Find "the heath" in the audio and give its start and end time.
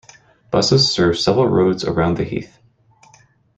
2.17-2.57